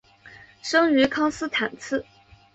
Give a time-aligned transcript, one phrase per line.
[0.63, 2.03] 生于康斯坦茨。